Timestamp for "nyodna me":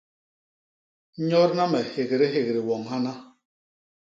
1.27-1.79